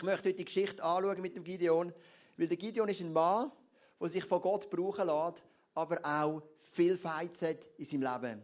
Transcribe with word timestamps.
Ich 0.00 0.04
möchte 0.04 0.30
heute 0.30 0.38
die 0.38 0.46
Geschichte 0.46 0.82
anschauen 0.82 1.20
mit 1.20 1.36
dem 1.36 1.44
Gideon, 1.44 1.92
weil 2.38 2.48
der 2.48 2.56
Gideon 2.56 2.88
ist 2.88 3.02
ein 3.02 3.12
Mann, 3.12 3.52
der 4.00 4.08
sich 4.08 4.24
von 4.24 4.40
Gott 4.40 4.70
brauchen 4.70 5.06
lässt, 5.06 5.42
aber 5.74 6.00
auch 6.02 6.42
viel 6.56 6.96
Feiz 6.96 7.42
hat 7.42 7.58
in 7.76 7.84
seinem 7.84 8.10
Leben. 8.10 8.42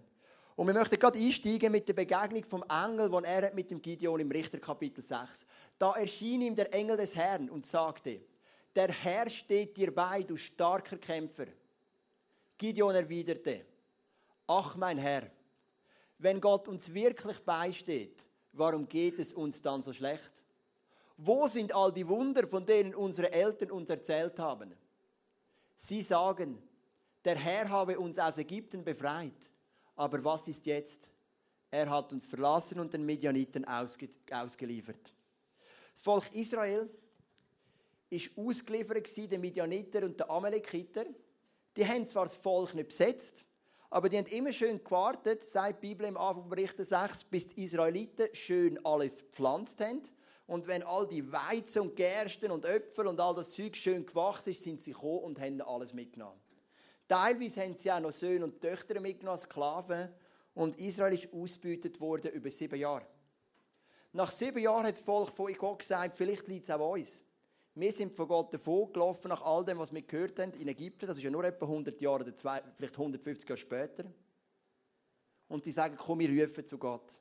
Und 0.55 0.67
wir 0.67 0.75
möchten 0.75 0.99
gerade 0.99 1.19
einsteigen 1.19 1.73
mit 1.73 1.89
der 1.89 1.95
Begegnung 1.95 2.45
vom 2.45 2.63
Engel, 2.69 3.09
den 3.09 3.25
er 3.25 3.55
mit 3.55 3.71
dem 3.71 3.81
Gideon 3.81 4.21
im 4.21 4.31
Richter 4.31 4.59
Kapitel 4.59 5.01
6. 5.01 5.47
Da 5.79 5.93
erschien 5.93 6.43
ihm 6.43 6.55
der 6.55 6.75
Engel 6.75 6.99
des 6.99 7.17
Herrn 7.17 7.49
und 7.49 7.65
sagte, 7.65 8.21
der 8.75 8.89
Herr 8.89 9.31
steht 9.31 9.79
dir 9.79 9.95
bei, 9.95 10.25
du 10.25 10.37
starker 10.37 10.99
Kämpfer. 10.99 11.47
Gideon 12.59 12.95
erwiderte, 12.95 13.65
ach 14.47 14.77
mein 14.77 14.99
Herr, 14.99 15.31
wenn 16.19 16.39
Gott 16.39 16.69
uns 16.69 16.93
wirklich 16.93 17.39
beisteht, 17.39 18.27
warum 18.53 18.87
geht 18.87 19.19
es 19.19 19.33
uns 19.33 19.63
dann 19.63 19.83
so 19.83 19.95
schlecht? 19.95 20.33
Wo 21.17 21.47
sind 21.47 21.75
all 21.75 21.93
die 21.93 22.07
Wunder, 22.07 22.47
von 22.47 22.65
denen 22.67 22.95
unsere 22.95 23.33
Eltern 23.33 23.71
uns 23.71 23.89
erzählt 23.89 24.39
haben? 24.39 24.75
Sie 25.77 26.03
sagen, 26.03 26.63
der 27.25 27.37
Herr 27.37 27.69
habe 27.69 27.99
uns 27.99 28.19
aus 28.19 28.39
Ägypten 28.39 28.85
befreit. 28.85 29.51
Aber 29.97 30.23
was 30.23 30.47
ist 30.47 30.67
jetzt? 30.67 31.09
Er 31.71 31.91
hat 31.91 32.13
uns 32.13 32.27
verlassen 32.27 32.79
und 32.79 32.93
den 32.93 33.05
Midianiten 33.05 33.65
ausge 33.65 34.09
ausgeliefert. 34.31 35.13
Das 35.93 36.03
Volk 36.03 36.35
Israel 36.35 36.89
ist 38.11 38.31
ausgeliefert 38.37 39.09
den 39.17 39.41
Midianiter 39.41 40.05
und 40.05 40.21
den 40.21 40.31
Amalekiter. 40.31 41.07
Die 41.77 41.87
haben 41.87 42.07
zwar 42.07 42.27
das 42.27 42.37
Volk 42.37 42.75
nicht 42.75 42.89
besetzt, 42.89 43.45
aber 43.91 44.09
die 44.09 44.19
haben 44.19 44.27
immer 44.27 44.53
schön 44.53 44.83
gewartet, 44.83 45.43
sagt 45.43 45.83
die 45.83 45.89
Bibel 45.89 46.07
im 46.07 46.17
Anfang 46.17 46.43
von 46.43 46.51
Berichten 46.51 46.85
6, 46.85 47.25
bis 47.25 47.49
die 47.49 47.65
Israeliten 47.65 48.29
schön 48.35 48.79
alles 48.85 49.25
gepflanzt 49.25 49.81
haben. 49.81 50.03
Und 50.47 50.67
wenn 50.69 50.83
all 50.85 51.09
die 51.09 51.31
Weizen 51.33 51.83
und 51.83 51.97
Gersten 51.97 52.51
und 52.53 52.65
Äpfel 52.65 53.07
und 53.07 53.21
all 53.21 53.35
das 53.35 53.51
Zeug 53.51 53.77
schön 53.77 54.07
gewachsen 54.07 54.51
ist, 54.51 54.63
sind 54.63 54.81
sie 54.81 54.93
gekommen 54.93 55.21
und 55.21 55.41
haben 55.41 55.61
alles 55.61 55.93
mitgenommen. 55.93 56.41
Teilweise 57.09 57.63
haben 57.63 57.77
sie 57.77 57.91
auch 57.91 58.01
noch 58.01 58.13
Söhne 58.13 58.45
und 58.45 58.61
Töchter 58.61 59.01
mitgenommen, 59.01 59.39
Sklaven. 59.39 60.09
Und 60.55 60.79
Israel 60.79 61.15
ist 61.15 61.33
ausgebeutet 61.33 62.01
worden 62.01 62.31
über 62.33 62.51
sieben 62.51 62.79
Jahre. 62.79 63.07
Nach 64.13 64.31
sieben 64.31 64.59
Jahren 64.59 64.87
hat 64.87 64.97
das 64.97 65.05
Volk 65.05 65.31
von 65.31 65.53
Gott 65.53 65.81
gesagt, 65.81 66.17
vielleicht 66.17 66.49
liegt 66.49 66.65
es 66.65 66.71
auch 66.71 66.93
uns. 66.93 67.23
Wir 67.75 67.93
sind 67.93 68.17
von 68.17 68.27
Gott 68.27 68.55
davon 68.55 68.91
gelaufen, 68.91 69.29
nach 69.29 69.43
all 69.43 69.63
dem, 69.65 69.79
was 69.79 69.93
wir 69.93 70.01
gehört 70.01 70.39
haben 70.39 70.53
in 70.55 70.67
Ägypten. 70.67 71.07
Das 71.07 71.19
ist 71.19 71.23
ja 71.23 71.31
nur 71.31 71.45
etwa 71.45 71.67
100 71.67 72.01
Jahre 72.01 72.25
oder 72.25 72.35
zwei, 72.35 72.63
vielleicht 72.75 72.95
150 72.95 73.47
Jahre 73.47 73.59
später. 73.59 74.05
Und 75.49 75.67
die 75.67 75.73
sagen, 75.73 75.97
komm, 75.99 76.21
wir 76.21 76.43
rufen 76.43 76.67
zu 76.67 76.79
Gott. 76.79 77.21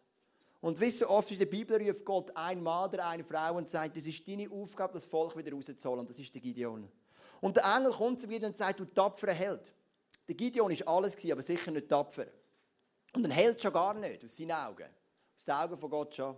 Und 0.65 0.79
wissen, 0.79 1.05
oft 1.05 1.29
in 1.29 1.37
der 1.37 1.45
Bibel 1.45 1.79
ruft 1.79 2.03
Gott 2.03 2.31
ein 2.35 2.63
Mann 2.63 2.89
oder 2.89 3.05
eine 3.05 3.23
Frau 3.23 3.55
und 3.55 3.69
sagt, 3.69 3.95
das 3.97 4.07
ist 4.07 4.27
deine 4.27 4.49
Aufgabe, 4.49 4.93
das 4.93 5.05
Volk 5.05 5.37
wieder 5.37 5.51
rauszuholen. 5.51 6.07
Das 6.07 6.17
ist 6.17 6.33
der 6.33 6.41
Gideon. 6.41 6.89
Und 7.39 7.55
der 7.55 7.65
Engel 7.65 7.91
kommt 7.91 8.19
zu 8.19 8.25
mir 8.25 8.43
und 8.43 8.57
sagt, 8.57 8.79
du 8.79 8.85
tapferer 8.85 9.33
Held. 9.33 9.71
Der 10.27 10.33
Gideon 10.33 10.71
ist 10.71 10.87
alles, 10.87 11.15
aber 11.31 11.43
sicher 11.43 11.69
nicht 11.69 11.87
tapfer. 11.87 12.25
Und 13.13 13.25
ein 13.25 13.29
Held 13.29 13.61
schon 13.61 13.73
gar 13.73 13.93
nicht, 13.93 14.25
aus 14.25 14.35
seinen 14.35 14.53
Augen. 14.53 14.89
Aus 15.37 15.45
den 15.45 15.53
Augen 15.53 15.77
von 15.77 15.87
Gott 15.87 16.15
schon. 16.15 16.35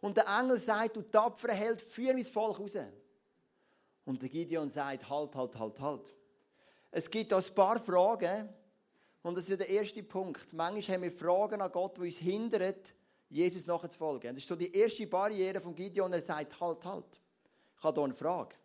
Und 0.00 0.16
der 0.16 0.24
Engel 0.40 0.58
sagt, 0.58 0.96
du 0.96 1.02
tapferer 1.02 1.52
Held, 1.52 1.82
führ 1.82 2.14
mein 2.14 2.24
Volk 2.24 2.58
raus. 2.60 2.78
Und 4.06 4.22
der 4.22 4.30
Gideon 4.30 4.70
sagt, 4.70 5.06
halt, 5.10 5.36
halt, 5.36 5.58
halt, 5.58 5.80
halt. 5.80 6.14
Es 6.90 7.10
gibt 7.10 7.30
ein 7.30 7.44
paar 7.54 7.78
Fragen, 7.78 8.48
und 9.22 9.36
das 9.36 9.50
ist 9.50 9.60
der 9.60 9.68
erste 9.68 10.02
Punkt. 10.02 10.50
Manchmal 10.54 10.96
haben 10.96 11.02
wir 11.02 11.12
Fragen 11.12 11.60
an 11.60 11.70
Gott, 11.70 11.98
die 11.98 12.00
uns 12.00 12.16
hindern, 12.16 12.74
Jesus 13.30 13.64
nachzufolgen. 13.64 14.34
Das 14.34 14.42
ist 14.42 14.48
so 14.48 14.56
die 14.56 14.74
erste 14.74 15.06
Barriere 15.06 15.60
von 15.60 15.74
Gideon. 15.74 16.12
Er 16.12 16.20
sagt, 16.20 16.60
halt, 16.60 16.84
halt. 16.84 17.20
Ich 17.78 17.82
habe 17.82 17.94
hier 17.94 18.04
eine 18.04 18.14
Frage. 18.14 18.56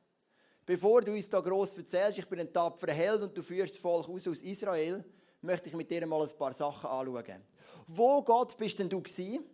Bevor 0.66 1.02
du 1.02 1.12
uns 1.14 1.30
da 1.30 1.40
gross 1.40 1.78
erzählst, 1.78 2.18
ich 2.18 2.28
bin 2.28 2.40
ein 2.40 2.52
tapferer 2.52 2.92
Held 2.94 3.22
und 3.22 3.38
du 3.38 3.44
führst 3.44 3.76
das 3.76 3.82
Volk 3.82 4.10
aus 4.10 4.28
aus 4.28 4.42
Israel, 4.42 5.06
möchte 5.42 5.70
ich 5.70 5.76
mit 5.76 5.90
dir 5.92 6.06
mal 6.08 6.24
ein 6.24 6.38
paar 6.38 6.54
Sachen 6.54 6.90
anschauen. 6.90 7.44
Wo 7.86 8.24
Gott 8.24 8.58
bist 8.58 8.80
denn 8.80 8.90
du 8.90 9.02
gewesen? 9.02 9.46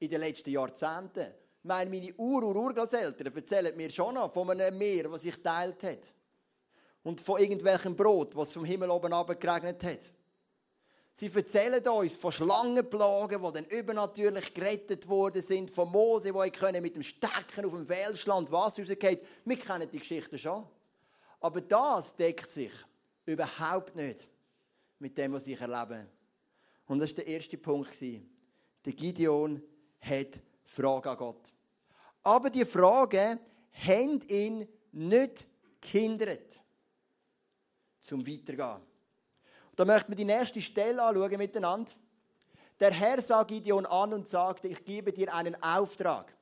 In 0.00 0.10
den 0.10 0.20
letzten 0.20 0.50
Jahrzehnten 0.50 1.32
meine, 1.62 1.88
meine 1.88 2.12
Ur-Ur-Urgroßeltern 2.14 3.32
erzählen 3.32 3.76
mir 3.76 3.90
schon 3.90 4.14
noch 4.14 4.32
von 4.32 4.50
einem 4.50 4.76
Meer, 4.76 5.08
das 5.08 5.22
sich 5.22 5.40
teilt 5.40 5.82
hat. 5.84 6.12
Und 7.04 7.20
von 7.20 7.40
irgendwelchem 7.40 7.94
Brot, 7.94 8.34
was 8.34 8.52
vom 8.52 8.64
Himmel 8.64 8.90
oben 8.90 9.12
geregnet 9.38 9.84
hat. 9.84 10.10
Sie 11.14 11.30
erzählen 11.32 11.86
uns 11.88 12.16
von 12.16 12.32
Schlangenplagen, 12.32 13.42
die 13.42 13.52
dann 13.52 13.64
übernatürlich 13.66 14.54
gerettet 14.54 15.06
worden 15.08 15.42
sind, 15.42 15.70
von 15.70 15.90
Mose, 15.90 16.30
ich 16.30 16.80
mit 16.80 16.94
dem 16.94 17.02
Stecken 17.02 17.66
auf 17.66 17.72
dem 17.72 17.86
Felsland 17.86 18.50
Wasser 18.50 18.82
rausgeht. 18.82 19.20
Wir 19.44 19.58
kennen 19.58 19.88
die 19.90 19.98
Geschichte 19.98 20.38
schon. 20.38 20.66
Aber 21.40 21.60
das 21.60 22.16
deckt 22.16 22.50
sich 22.50 22.72
überhaupt 23.26 23.94
nicht 23.94 24.26
mit 24.98 25.18
dem, 25.18 25.32
was 25.32 25.46
ich 25.46 25.60
erlebe. 25.60 26.06
Und 26.86 27.00
das 27.00 27.10
war 27.10 27.16
der 27.16 27.26
erste 27.26 27.58
Punkt. 27.58 28.00
Der 28.00 28.92
Gideon 28.92 29.62
hat 30.00 30.40
Frage 30.64 31.10
an 31.10 31.16
Gott. 31.16 31.52
Aber 32.22 32.50
die 32.50 32.64
Fragen 32.64 33.38
haben 33.72 34.20
ihn 34.28 34.68
nicht 34.92 35.46
gehindert, 35.80 36.60
zum 38.00 38.26
Weitergehen. 38.26 38.91
Da 39.76 39.84
möchten 39.84 40.10
wir 40.10 40.16
die 40.16 40.24
nächste 40.24 40.60
Stelle 40.60 41.02
anschauen 41.02 41.38
miteinander. 41.38 41.92
Der 42.78 42.90
Herr 42.90 43.22
sah 43.22 43.42
Gideon 43.44 43.86
an 43.86 44.12
und 44.12 44.28
sagte, 44.28 44.68
ich 44.68 44.84
gebe 44.84 45.12
dir 45.12 45.32
einen 45.32 45.60
Auftrag. 45.62 46.32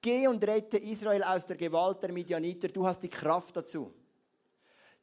Geh 0.00 0.26
und 0.26 0.44
rette 0.44 0.78
Israel 0.78 1.22
aus 1.22 1.46
der 1.46 1.56
Gewalt 1.56 2.02
der 2.02 2.12
Midianiter, 2.12 2.68
du 2.68 2.86
hast 2.86 3.00
die 3.00 3.08
Kraft 3.08 3.56
dazu. 3.56 3.92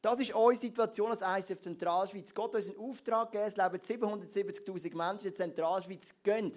Das 0.02 0.18
ist 0.18 0.34
eure 0.34 0.56
Situation 0.56 1.10
als 1.10 1.20
ICF 1.20 1.60
Zentralschweiz. 1.60 2.34
Gott 2.34 2.54
hat 2.54 2.62
uns 2.62 2.68
einen 2.68 2.78
Auftrag 2.78 3.32
gegeben, 3.32 3.48
es 3.48 3.56
leben 3.56 4.10
770'000 4.10 4.96
Menschen 4.96 5.26
in 5.26 5.34
der 5.34 5.34
Zentralschweiz, 5.34 6.14
gehen 6.22 6.52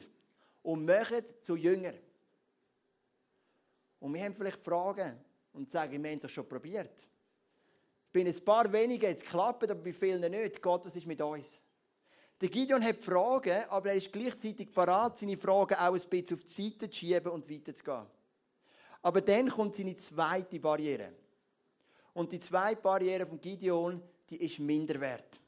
und 0.62 0.86
machen 0.86 1.24
zu 1.42 1.56
Jünger. 1.56 1.94
Und 4.00 4.14
wir 4.14 4.24
haben 4.24 4.34
vielleicht 4.34 4.64
Fragen 4.64 5.18
und 5.54 5.70
sagen, 5.70 6.02
wir 6.04 6.12
haben 6.12 6.20
es 6.22 6.32
schon 6.32 6.48
probiert. 6.48 7.08
Bei 8.14 8.22
ein 8.24 8.46
paar 8.46 8.72
wenigen 8.72 9.10
jetzt 9.10 9.26
klappt, 9.26 9.64
aber 9.64 9.82
bei 9.82 9.92
vielen 9.92 10.30
nicht. 10.30 10.62
Gott, 10.62 10.86
was 10.86 10.96
ist 10.96 11.08
mit 11.08 11.20
uns? 11.20 11.62
Der 12.40 12.50
Gideon 12.50 12.84
hat 12.84 13.02
Fragen, 13.02 13.64
aber 13.70 13.90
er 13.90 13.96
ist 13.96 14.12
gleichzeitig 14.12 14.72
parat, 14.72 15.18
seine 15.18 15.36
Fragen 15.36 15.76
auch 15.76 15.94
ein 15.94 16.02
bisschen 16.10 16.38
auf 16.38 16.44
die 16.44 16.52
Seite 16.52 16.90
zu 16.90 16.96
schieben 16.96 17.32
und 17.32 17.50
weiterzugehen. 17.50 18.06
Aber 19.02 19.22
dann 19.22 19.50
kommt 19.50 19.76
seine 19.76 19.96
zweite 19.96 20.60
Barriere. 20.60 21.14
Und 22.14 22.32
die 22.32 22.40
zweite 22.40 22.82
Barriere 22.82 23.26
von 23.26 23.42
Gideon, 23.42 24.02
die 24.30 24.44
ist 24.44 24.60
Minderwert. 24.60 25.40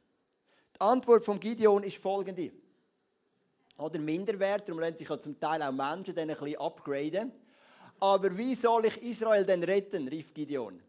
Die 0.76 0.82
Antwort 0.82 1.24
von 1.24 1.40
Gideon 1.40 1.84
ist 1.84 1.98
folgende. 1.98 2.52
Oder 3.78 4.00
Minderwert, 4.00 4.68
darum 4.68 4.80
lernen 4.80 4.98
sich 4.98 5.08
ja 5.08 5.20
zum 5.20 5.40
Teil 5.40 5.62
auch 5.62 5.72
Menschen 5.72 6.16
dann 6.16 6.30
ein 6.30 6.38
bisschen 6.38 6.60
upgraden. 6.60 7.32
Aber 8.00 8.36
wie 8.36 8.56
soll 8.56 8.86
ich 8.86 9.02
Israel 9.04 9.46
denn 9.46 9.64
retten, 9.64 10.08
rief 10.08 10.34
Gideon. 10.34 10.82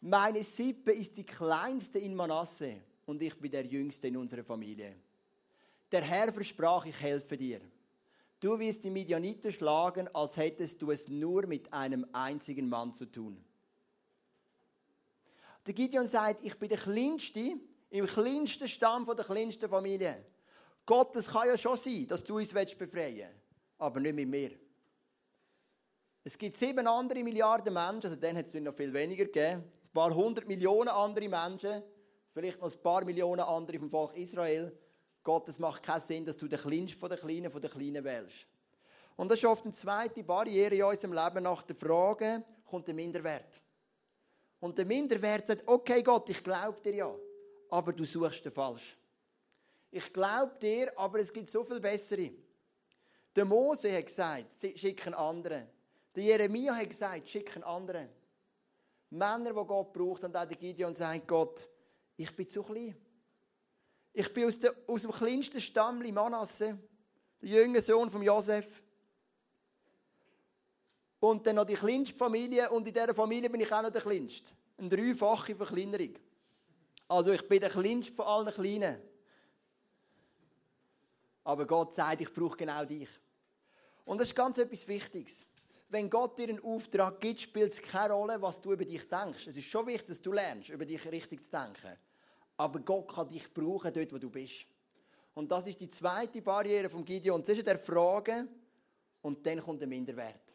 Meine 0.00 0.44
Sippe 0.44 0.92
ist 0.92 1.16
die 1.16 1.24
kleinste 1.24 1.98
in 1.98 2.14
Manasse 2.14 2.82
und 3.06 3.22
ich 3.22 3.36
bin 3.38 3.50
der 3.50 3.66
jüngste 3.66 4.08
in 4.08 4.16
unserer 4.16 4.44
Familie. 4.44 4.94
Der 5.90 6.02
Herr 6.02 6.32
versprach, 6.32 6.84
ich 6.86 7.00
helfe 7.00 7.36
dir. 7.36 7.60
Du 8.40 8.58
wirst 8.58 8.84
die 8.84 8.90
Midianiter 8.90 9.50
schlagen, 9.50 10.08
als 10.14 10.36
hättest 10.36 10.80
du 10.80 10.92
es 10.92 11.08
nur 11.08 11.46
mit 11.46 11.72
einem 11.72 12.06
einzigen 12.12 12.68
Mann 12.68 12.94
zu 12.94 13.06
tun. 13.06 13.42
Der 15.66 15.74
Gideon 15.74 16.06
sagt, 16.06 16.44
ich 16.44 16.56
bin 16.56 16.68
der 16.68 16.78
Kleinste, 16.78 17.58
im 17.90 18.06
kleinsten 18.06 18.68
Stamm 18.68 19.04
von 19.04 19.16
der 19.16 19.24
kleinsten 19.24 19.68
Familie. 19.68 20.24
Gott, 20.86 21.16
es 21.16 21.28
kann 21.28 21.48
ja 21.48 21.58
schon 21.58 21.76
sein, 21.76 22.06
dass 22.06 22.22
du 22.22 22.36
uns 22.36 22.52
befreien 22.52 23.16
willst, 23.16 23.26
aber 23.78 24.00
nicht 24.00 24.14
mit 24.14 24.28
mir. 24.28 24.52
Es 26.22 26.36
gibt 26.36 26.56
sieben 26.56 26.86
andere 26.86 27.22
Milliarden 27.22 27.72
Menschen, 27.72 28.04
also 28.04 28.16
dann 28.16 28.36
hat 28.36 28.46
es 28.46 28.54
noch 28.54 28.74
viel 28.74 28.92
weniger 28.92 29.24
gegeben, 29.24 29.64
ein 29.88 29.92
paar 29.92 30.14
hundert 30.14 30.46
Millionen 30.46 30.88
andere 30.88 31.28
Menschen, 31.28 31.82
vielleicht 32.32 32.60
noch 32.60 32.70
ein 32.70 32.82
paar 32.82 33.04
Millionen 33.04 33.40
andere 33.40 33.78
vom 33.78 33.88
Volk 33.88 34.14
Israel. 34.16 34.76
Gott, 35.22 35.48
es 35.48 35.58
macht 35.58 35.82
keinen 35.82 36.02
Sinn, 36.02 36.24
dass 36.26 36.36
du 36.36 36.46
den 36.46 36.58
Kleinsten 36.58 36.98
von 36.98 37.08
den 37.08 37.18
Kleinen 37.18 37.50
von 37.50 37.60
den 37.60 37.70
Kleinen 37.70 38.04
wählst. 38.04 38.46
Und 39.16 39.30
das 39.30 39.38
ist 39.38 39.44
oft 39.46 39.64
eine 39.64 39.74
zweite 39.74 40.22
Barriere 40.22 40.74
in 40.74 40.82
unserem 40.84 41.12
Leben 41.12 41.42
nach 41.42 41.62
der 41.62 41.74
Frage, 41.74 42.44
kommt 42.64 42.86
der 42.86 42.94
Minderwert. 42.94 43.60
Und 44.60 44.76
der 44.76 44.84
Minderwert 44.84 45.46
sagt, 45.46 45.66
okay 45.66 46.02
Gott, 46.02 46.28
ich 46.28 46.42
glaube 46.42 46.80
dir 46.80 46.94
ja, 46.94 47.14
aber 47.70 47.92
du 47.92 48.04
suchst 48.04 48.44
den 48.44 48.52
falsch. 48.52 48.96
Ich 49.90 50.12
glaube 50.12 50.54
dir, 50.60 50.92
aber 50.98 51.20
es 51.20 51.32
gibt 51.32 51.48
so 51.48 51.64
viel 51.64 51.80
bessere. 51.80 52.30
Der 53.34 53.44
Mose 53.44 53.90
hat 53.96 54.06
gesagt, 54.06 54.54
schick 54.76 55.06
einen 55.06 55.14
anderen. 55.14 55.66
Der 56.14 56.22
Jeremia 56.22 56.74
hat 56.74 56.90
gesagt, 56.90 57.28
schick 57.28 57.54
einen 57.54 57.64
anderen. 57.64 58.08
Männer, 59.10 59.52
die 59.52 59.66
Gott 59.66 59.92
braucht, 59.92 60.24
und 60.24 60.36
auch 60.36 60.44
der 60.44 60.56
Gideon 60.56 60.94
sagt 60.94 61.26
Gott, 61.26 61.68
ich 62.16 62.34
bin 62.34 62.48
zu 62.48 62.62
klein. 62.62 62.96
Ich 64.12 64.32
bin 64.32 64.46
aus, 64.46 64.58
der, 64.58 64.74
aus 64.86 65.02
dem 65.02 65.12
kleinsten 65.12 65.60
Stammli 65.60 66.12
Manasse, 66.12 66.78
der 67.40 67.48
jüngere 67.48 67.82
Sohn 67.82 68.10
von 68.10 68.22
Josef. 68.22 68.82
Und 71.20 71.46
dann 71.46 71.56
noch 71.56 71.64
die 71.64 71.74
kleinste 71.74 72.16
Familie 72.16 72.70
und 72.70 72.86
in 72.86 72.94
dieser 72.94 73.14
Familie 73.14 73.50
bin 73.50 73.60
ich 73.60 73.72
auch 73.72 73.82
noch 73.82 73.90
der 73.90 74.02
kleinste. 74.02 74.52
Eine 74.76 74.88
dreifache 74.88 75.54
Verkleinerung. 75.54 76.14
Also 77.08 77.32
ich 77.32 77.48
bin 77.48 77.60
der 77.60 77.70
kleinste 77.70 78.12
von 78.12 78.26
allen 78.26 78.52
Kleinen. 78.52 79.00
Aber 81.44 81.66
Gott 81.66 81.94
sagt, 81.94 82.20
ich 82.20 82.32
brauche 82.32 82.56
genau 82.56 82.84
dich. 82.84 83.08
Und 84.04 84.18
das 84.18 84.28
ist 84.28 84.34
ganz 84.34 84.58
etwas 84.58 84.86
Wichtiges. 84.86 85.44
Wenn 85.90 86.10
Gott 86.10 86.38
dir 86.38 86.50
einen 86.50 86.62
Auftrag 86.62 87.18
gibt, 87.20 87.40
spielt 87.40 87.72
es 87.72 87.80
keine 87.80 88.12
Rolle, 88.12 88.40
was 88.42 88.60
du 88.60 88.72
über 88.72 88.84
dich 88.84 89.08
denkst. 89.08 89.46
Es 89.46 89.56
ist 89.56 89.64
schon 89.64 89.86
wichtig, 89.86 90.08
dass 90.08 90.20
du 90.20 90.32
lernst, 90.32 90.68
über 90.68 90.84
dich 90.84 91.10
richtig 91.10 91.42
zu 91.42 91.50
denken. 91.50 91.96
Aber 92.58 92.80
Gott 92.80 93.14
kann 93.14 93.28
dich 93.28 93.52
brauchen, 93.52 93.92
dort, 93.92 94.12
wo 94.12 94.18
du 94.18 94.28
bist. 94.28 94.66
Und 95.32 95.50
das 95.50 95.66
ist 95.66 95.80
die 95.80 95.88
zweite 95.88 96.42
Barriere 96.42 96.90
vom 96.90 97.04
Gideon. 97.04 97.42
Zwischen 97.42 97.64
der 97.64 97.78
Frage 97.78 98.46
und 99.22 99.46
dann 99.46 99.62
kommt 99.62 99.80
der 99.80 99.88
Minderwert. 99.88 100.54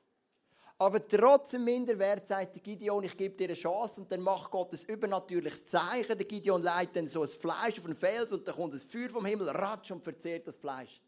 Aber 0.77 1.07
trotz 1.07 1.51
dem 1.51 1.63
Minderwert 1.63 2.27
sagt 2.27 2.55
der 2.55 2.61
Gideon, 2.61 3.03
ich 3.03 3.15
gebe 3.15 3.35
dir 3.35 3.45
eine 3.45 3.53
Chance 3.53 4.01
und 4.01 4.11
dann 4.11 4.21
macht 4.21 4.51
Gott 4.51 4.73
ein 4.73 4.79
übernatürliches 4.87 5.65
Zeichen. 5.65 6.17
Der 6.17 6.27
Gideon 6.27 6.61
leitet 6.61 6.97
dann 6.97 7.07
so 7.07 7.21
ein 7.21 7.27
Fleisch 7.27 7.79
auf 7.79 7.85
den 7.85 7.95
Fels 7.95 8.31
und 8.33 8.47
dann 8.47 8.55
kommt 8.55 8.73
ein 8.73 8.79
Feuer 8.79 9.09
vom 9.09 9.25
Himmel, 9.25 9.49
ratsch 9.49 9.91
und 9.91 10.03
verzehrt 10.03 10.45
das 10.45 10.57
Fleisch. 10.57 11.01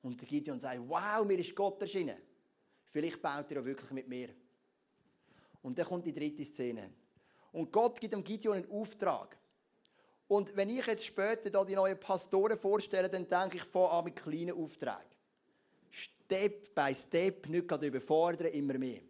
Und 0.00 0.20
der 0.20 0.28
Gideon 0.28 0.60
sagt, 0.60 0.80
wow, 0.86 1.24
mir 1.24 1.38
ist 1.38 1.54
Gott 1.54 1.80
erschienen. 1.82 2.16
Vielleicht 2.90 3.22
baut 3.22 3.50
er 3.50 3.60
auch 3.60 3.64
wirklich 3.64 3.90
mit 3.92 4.08
mir. 4.08 4.28
Und 5.62 5.78
dann 5.78 5.86
kommt 5.86 6.06
die 6.06 6.12
dritte 6.12 6.44
Szene. 6.44 6.90
Und 7.52 7.72
Gott 7.72 8.00
gibt 8.00 8.12
dem 8.12 8.24
Gideon 8.24 8.56
einen 8.56 8.70
Auftrag. 8.70 9.36
Und 10.28 10.56
wenn 10.56 10.68
ich 10.68 10.86
jetzt 10.86 11.06
später 11.06 11.50
da 11.50 11.64
die 11.64 11.74
neuen 11.74 11.98
Pastoren 11.98 12.56
vorstelle, 12.56 13.08
dann 13.08 13.28
denke 13.28 13.56
ich 13.56 13.64
von 13.64 13.90
an 13.90 14.04
mit 14.04 14.16
kleinen 14.16 14.56
Aufträgen. 14.56 15.10
Step 15.90 16.74
by 16.74 16.94
Step, 16.94 17.48
nicht 17.48 17.66
gerade 17.66 17.86
überfordern, 17.86 18.52
immer 18.52 18.78
mehr. 18.78 19.00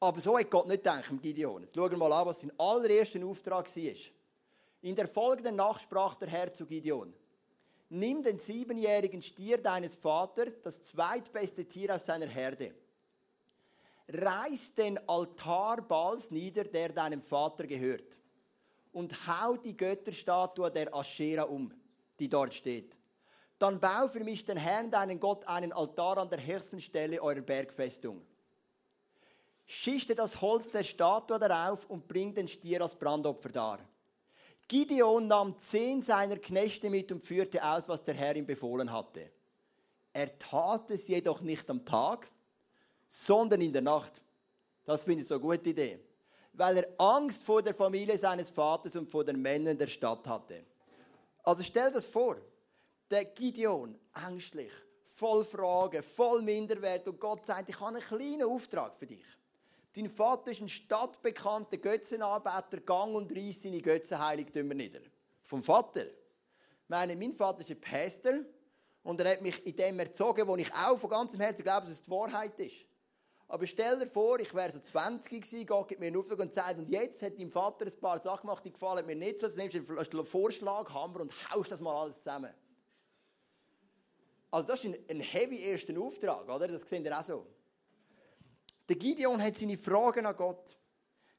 Aber 0.00 0.20
so 0.20 0.38
hat 0.38 0.50
Gott 0.50 0.68
nicht 0.68 0.84
gedacht 0.84 1.10
Gideon. 1.22 1.62
Jetzt 1.62 1.74
schauen 1.74 1.90
wir 1.90 1.98
mal 1.98 2.12
an, 2.12 2.26
was 2.26 2.40
sein 2.40 2.52
allererster 2.58 3.24
Auftrag 3.26 3.74
war. 3.74 3.94
In 4.82 4.94
der 4.94 5.08
folgenden 5.08 5.56
Nacht 5.56 5.82
sprach 5.82 6.14
der 6.16 6.28
Herr 6.28 6.52
zu 6.52 6.66
Gideon. 6.66 7.12
Nimm 7.90 8.22
den 8.22 8.36
siebenjährigen 8.36 9.22
Stier 9.22 9.58
deines 9.58 9.94
Vaters, 9.94 10.60
das 10.62 10.82
zweitbeste 10.82 11.64
Tier 11.64 11.94
aus 11.94 12.06
seiner 12.06 12.26
Herde. 12.26 12.74
Reiß 14.08 14.74
den 14.74 14.98
Altar 15.08 15.82
Bals 15.82 16.30
nieder, 16.30 16.64
der 16.64 16.90
deinem 16.90 17.20
Vater 17.20 17.66
gehört. 17.66 18.18
Und 18.92 19.26
hau 19.26 19.56
die 19.56 19.76
Götterstatue 19.76 20.70
der 20.70 20.94
Aschera 20.94 21.42
um, 21.44 21.72
die 22.18 22.28
dort 22.28 22.54
steht. 22.54 22.96
Dann 23.58 23.80
bau 23.80 24.06
für 24.08 24.22
mich 24.22 24.44
den 24.44 24.56
Herrn, 24.56 24.90
deinen 24.90 25.18
Gott, 25.18 25.46
einen 25.46 25.72
Altar 25.72 26.18
an 26.18 26.28
der 26.28 26.44
höchsten 26.44 26.80
Stelle 26.80 27.22
eurer 27.22 27.40
Bergfestung. 27.40 28.22
Schichte 29.66 30.14
das 30.14 30.40
Holz 30.40 30.70
der 30.70 30.84
Statue 30.84 31.38
darauf 31.38 31.84
und 31.86 32.08
bring 32.08 32.34
den 32.34 32.48
Stier 32.48 32.80
als 32.82 32.94
Brandopfer 32.94 33.50
dar. 33.50 33.78
Gideon 34.68 35.26
nahm 35.26 35.58
zehn 35.58 36.02
seiner 36.02 36.36
Knechte 36.36 36.90
mit 36.90 37.10
und 37.10 37.24
führte 37.24 37.64
aus, 37.64 37.88
was 37.88 38.04
der 38.04 38.14
Herr 38.14 38.36
ihm 38.36 38.46
befohlen 38.46 38.92
hatte. 38.92 39.30
Er 40.12 40.38
tat 40.38 40.90
es 40.90 41.08
jedoch 41.08 41.40
nicht 41.40 41.68
am 41.70 41.84
Tag, 41.84 42.30
sondern 43.08 43.62
in 43.62 43.72
der 43.72 43.82
Nacht. 43.82 44.12
Das 44.84 45.02
finde 45.02 45.22
ich 45.22 45.28
so 45.28 45.34
eine 45.34 45.42
gute 45.42 45.70
Idee. 45.70 45.98
Weil 46.52 46.78
er 46.78 46.88
Angst 46.98 47.42
vor 47.42 47.62
der 47.62 47.74
Familie 47.74 48.18
seines 48.18 48.50
Vaters 48.50 48.96
und 48.96 49.10
vor 49.10 49.24
den 49.24 49.40
Männern 49.40 49.78
der 49.78 49.86
Stadt 49.86 50.26
hatte. 50.26 50.64
Also 51.42 51.62
stell 51.62 51.90
das 51.90 52.04
vor 52.04 52.36
der 53.10 53.24
Gideon, 53.24 53.98
ängstlich, 54.26 54.72
voll 55.04 55.44
Fragen, 55.44 56.02
voll 56.02 56.42
Minderwert. 56.42 57.08
Und 57.08 57.18
Gott 57.18 57.46
sagt, 57.46 57.68
ich 57.68 57.80
habe 57.80 57.96
einen 57.96 58.02
kleinen 58.02 58.42
Auftrag 58.42 58.94
für 58.94 59.06
dich. 59.06 59.24
Dein 59.94 60.10
Vater 60.10 60.50
ist 60.50 60.60
ein 60.60 60.68
stadtbekannter 60.68 61.78
Götzenanbeter, 61.78 62.80
gang 62.80 63.14
und 63.14 63.34
reiss 63.34 63.62
seine 63.62 63.80
Götzenheiligtümer 63.80 64.74
nieder. 64.74 65.00
Vom 65.42 65.62
Vater. 65.62 66.06
Ich 66.06 66.88
meine, 66.88 67.16
mein 67.16 67.32
Vater 67.32 67.60
ist 67.60 67.70
ein 67.70 67.80
Päster 67.80 68.44
und 69.02 69.20
er 69.20 69.32
hat 69.32 69.42
mich 69.42 69.64
in 69.66 69.76
dem 69.76 69.98
erzogen, 69.98 70.46
wo 70.46 70.56
ich 70.56 70.72
auch 70.74 70.98
von 70.98 71.10
ganzem 71.10 71.40
Herzen 71.40 71.62
glaube, 71.62 71.86
dass 71.86 71.96
es 71.96 72.02
die 72.02 72.10
Wahrheit 72.10 72.58
ist. 72.60 72.76
Aber 73.50 73.66
stell 73.66 73.98
dir 73.98 74.06
vor, 74.06 74.38
ich 74.40 74.52
wäre 74.52 74.70
so 74.70 74.78
20 74.78 75.42
gewesen, 75.42 75.66
Gott 75.66 75.88
gibt 75.88 76.00
mir 76.00 76.08
einen 76.08 76.18
Auftrag 76.18 76.38
und 76.38 76.52
sagt, 76.52 76.78
und 76.78 76.90
jetzt 76.90 77.22
hat 77.22 77.38
dein 77.38 77.50
Vater 77.50 77.86
ein 77.86 77.98
paar 77.98 78.22
Sachen 78.22 78.42
gemacht, 78.42 78.62
die 78.62 78.72
gefallen 78.72 79.06
mir 79.06 79.16
nicht 79.16 79.40
so, 79.40 79.46
jetzt 79.46 79.56
nimmst 79.56 79.88
du 79.88 80.18
einen 80.18 80.26
Vorschlaghammer 80.26 81.22
und 81.22 81.32
haust 81.50 81.72
das 81.72 81.80
mal 81.80 81.96
alles 81.96 82.18
zusammen. 82.18 82.52
Also 84.50 84.66
das 84.66 84.84
ist 84.84 84.94
ein, 84.94 84.98
ein 85.08 85.20
heavy 85.20 85.62
erster 85.62 85.98
Auftrag, 85.98 86.46
oder? 86.46 86.68
Das 86.68 86.82
sehen 86.82 87.02
wir 87.04 87.18
auch 87.18 87.24
so. 87.24 87.46
Der 88.88 88.96
Gideon 88.96 89.42
hat 89.42 89.56
seine 89.56 89.76
Fragen 89.76 90.24
an 90.24 90.36
Gott. 90.36 90.76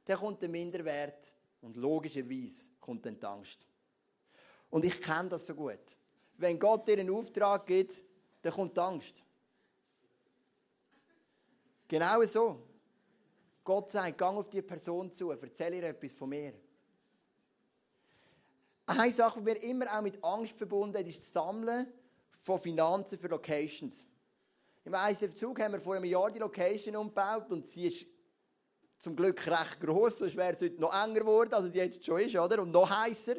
Dann 0.06 0.18
kommt 0.18 0.42
der 0.42 0.50
Minderwert 0.50 1.32
und 1.62 1.76
logischerweise 1.76 2.70
kommt 2.80 3.06
dann 3.06 3.20
die 3.20 3.26
Angst. 3.26 3.66
Und 4.70 4.86
ich 4.86 5.02
kenne 5.02 5.30
das 5.30 5.48
so 5.48 5.56
gut. 5.56 5.80
Wenn 6.38 6.60
Gott 6.60 6.88
dir 6.88 7.00
einen 7.00 7.10
Auftrag 7.10 7.66
gibt, 7.66 8.02
dann 8.42 8.54
kommt 8.54 8.78
die 8.78 8.82
Angst. 8.82 9.24
Genau 11.88 12.24
so. 12.24 12.66
Gott 13.64 13.90
sagt, 13.90 14.18
gang 14.18 14.38
auf 14.38 14.50
die 14.50 14.62
Person 14.62 15.12
zu, 15.12 15.32
erzähl 15.32 15.74
ihr 15.74 15.84
etwas 15.84 16.12
von 16.12 16.30
mir. 16.30 16.54
Eine 18.86 19.12
Sache, 19.12 19.40
die 19.40 19.46
mir 19.46 19.62
immer 19.62 19.98
auch 19.98 20.02
mit 20.02 20.24
Angst 20.24 20.58
verbunden 20.58 21.06
ist, 21.06 21.20
das 21.20 21.34
Sammeln 21.34 21.92
von 22.32 22.60
Finanzen 22.60 23.20
für 23.20 23.28
Locations. 23.28 24.04
Im 24.90 24.96
ISF-Zug 24.96 25.60
haben 25.62 25.74
wir 25.74 25.80
vor 25.80 25.94
einem 25.94 26.06
Jahr 26.06 26.32
die 26.32 26.40
Location 26.40 26.96
umgebaut 26.96 27.52
und 27.52 27.68
sie 27.68 27.86
ist 27.90 28.08
zum 28.98 29.16
Glück 29.16 29.46
recht 29.46 29.80
groß, 29.80 30.18
sonst 30.18 30.36
wäre 30.36 30.56
es 30.56 30.62
heute 30.64 30.82
noch 30.82 30.92
enger 30.92 31.20
geworden, 31.20 31.54
als 31.54 31.66
es 31.66 31.76
jetzt 31.76 32.04
schon 32.04 32.20
ist, 32.20 32.36
oder? 32.36 32.64
Und 32.64 32.72
noch 32.72 32.90
heißer 32.90 33.36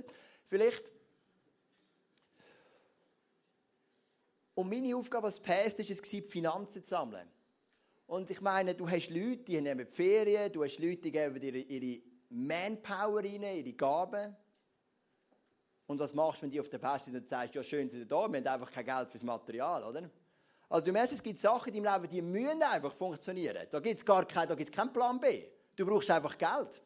vielleicht. 0.47 0.85
Und 4.55 4.71
meine 4.71 4.95
Aufgabe 4.95 5.27
als 5.27 5.41
Pastor 5.41 5.85
war 5.85 5.91
es, 5.91 6.03
die 6.03 6.23
Finanzen 6.23 6.85
zu 6.85 6.89
sammeln. 6.89 7.29
Und 8.07 8.31
ich 8.31 8.41
meine, 8.41 8.73
du 8.77 8.89
hast 8.89 9.11
Leute, 9.11 9.39
die 9.39 9.61
nehmen 9.61 9.89
die 9.89 9.93
Ferien, 9.93 10.53
du 10.53 10.63
hast 10.63 10.79
Leute, 10.79 10.99
die 10.99 11.11
geben 11.11 11.41
dir 11.41 11.69
ihre 11.69 12.01
Manpower 12.29 13.25
rein, 13.25 13.43
ihre 13.43 13.73
Gaben. 13.73 14.37
Und 15.89 15.99
was 15.99 16.15
machst 16.15 16.39
du, 16.39 16.43
wenn 16.45 16.53
die 16.53 16.61
auf 16.61 16.69
der 16.69 16.79
Pest 16.79 17.07
sind 17.07 17.17
und 17.17 17.29
sagst, 17.29 17.57
ja, 17.57 17.63
schön 17.65 17.91
sind 17.91 17.99
sie 17.99 18.07
da, 18.07 18.29
wir 18.29 18.39
haben 18.39 18.47
einfach 18.47 18.71
kein 18.71 18.85
Geld 18.85 19.11
fürs 19.11 19.25
Material, 19.25 19.83
oder? 19.83 20.09
Also 20.71 20.87
du 20.87 20.93
merkst, 20.93 21.13
es 21.15 21.23
gibt 21.23 21.41
Sachen 21.41 21.75
in 21.75 21.83
deinem 21.83 22.01
Leben, 22.01 22.13
die 22.13 22.23
müssen 22.23 22.63
einfach 22.63 22.93
funktionieren. 22.93 23.67
Da 23.69 23.81
gibt 23.81 23.97
es 23.97 24.05
gar 24.05 24.25
keinen, 24.25 24.49
da 24.49 24.55
gibt's 24.55 24.73
keinen 24.73 24.93
Plan 24.93 25.19
B. 25.19 25.45
Du 25.75 25.85
brauchst 25.85 26.09
einfach 26.11 26.39
Geld. 26.39 26.81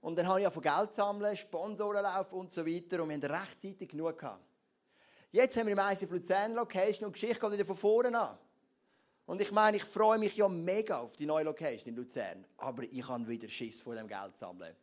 Und 0.00 0.18
dann 0.18 0.26
habe 0.26 0.42
ich 0.42 0.48
von 0.48 0.60
Geld 0.60 0.92
sammeln, 0.92 1.36
Sponsorenlauf 1.36 2.32
und 2.32 2.50
so 2.50 2.66
weiter 2.66 3.00
und 3.00 3.08
wir 3.08 3.14
haben 3.16 3.22
rechtzeitig 3.22 3.88
genug 3.88 4.18
gehabt. 4.18 4.44
Jetzt 5.30 5.56
haben 5.56 5.66
wir 5.66 5.72
im 5.72 5.78
ICF 5.78 6.10
Luzern 6.10 6.54
Location 6.54 7.06
und 7.06 7.16
die 7.16 7.20
Geschichte 7.20 7.40
geht 7.40 7.52
wieder 7.52 7.64
von 7.64 7.76
vorne 7.76 8.18
an. 8.18 8.38
Und 9.26 9.40
ich 9.40 9.52
meine, 9.52 9.76
ich 9.76 9.84
freue 9.84 10.18
mich 10.18 10.36
ja 10.36 10.48
mega 10.48 10.98
auf 10.98 11.16
die 11.16 11.26
neue 11.26 11.44
Location 11.44 11.88
in 11.88 11.96
Luzern. 11.96 12.44
Aber 12.56 12.82
ich 12.82 13.08
habe 13.08 13.26
wieder 13.26 13.48
Schiss 13.48 13.80
vor 13.80 13.94
dem 13.94 14.08
Geld 14.08 14.36
sammeln. 14.36 14.74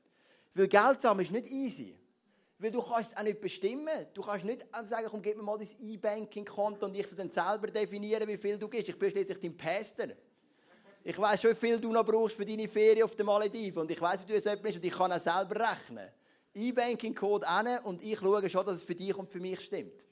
Weil 0.54 0.68
Geld 0.68 1.02
sammeln 1.02 1.26
ist 1.26 1.32
nicht 1.32 1.48
easy. 1.48 2.00
Weil 2.62 2.70
du 2.70 2.80
kannst 2.80 3.12
es 3.12 3.18
auch 3.18 3.24
nicht 3.24 3.42
bestimmen. 3.42 3.90
Du 4.14 4.22
kannst 4.22 4.46
nicht 4.46 4.68
sagen, 4.84 5.08
komm, 5.10 5.20
gib 5.24 5.36
mir 5.36 5.42
mal 5.42 5.58
dein 5.58 5.68
E-Banking-Konto 5.82 6.86
und 6.86 6.96
ich 6.96 7.08
dann 7.08 7.32
selber 7.32 7.66
definieren, 7.68 8.28
wie 8.28 8.38
viel 8.38 8.60
du 8.60 8.68
gibst. 8.68 8.90
Ich 8.90 9.00
bin 9.00 9.10
schließlich 9.10 9.40
dein 9.40 9.58
Pastor. 9.58 10.10
Ich 11.04 11.18
weiß 11.18 11.42
schon, 11.42 11.52
wie 11.52 11.56
viel 11.56 11.80
du 11.80 11.92
noch 11.92 12.06
brauchst 12.06 12.36
für 12.36 12.46
deine 12.46 12.68
Ferien 12.68 13.02
auf 13.02 13.16
den 13.16 13.26
Malediven. 13.26 13.82
Und 13.82 13.90
ich 13.90 14.00
weiß, 14.00 14.22
wie 14.28 14.34
du 14.34 14.36
es 14.36 14.62
bist 14.62 14.76
und 14.76 14.86
ich 14.86 14.94
kann 14.94 15.12
auch 15.12 15.20
selber 15.20 15.60
rechnen. 15.60 16.08
E-Banking-Code 16.54 17.48
an 17.48 17.80
und 17.80 18.04
ich 18.04 18.20
schaue 18.20 18.48
schon, 18.48 18.64
dass 18.64 18.76
es 18.76 18.84
für 18.84 18.94
dich 18.94 19.16
und 19.16 19.28
für 19.28 19.40
mich 19.40 19.60
stimmt. 19.62 20.06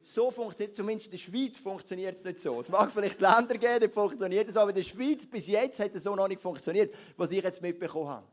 So 0.00 0.30
funktioniert 0.30 0.74
zumindest 0.74 1.08
in 1.08 1.12
der 1.12 1.18
Schweiz 1.18 1.58
funktioniert 1.58 2.16
es 2.16 2.24
nicht 2.24 2.40
so. 2.40 2.62
Es 2.62 2.70
mag 2.70 2.90
vielleicht 2.90 3.20
Länder 3.20 3.58
geben, 3.58 3.80
die 3.80 3.88
funktioniert 3.90 4.48
es, 4.48 4.56
aber 4.56 4.70
in 4.70 4.76
der 4.76 4.84
Schweiz 4.84 5.26
bis 5.26 5.46
jetzt 5.48 5.78
hat 5.78 5.94
es 5.94 6.04
so 6.04 6.16
noch 6.16 6.28
nicht 6.28 6.40
funktioniert, 6.40 6.94
was 7.18 7.30
ich 7.30 7.44
jetzt 7.44 7.60
mitbekommen 7.60 8.08
habe. 8.08 8.26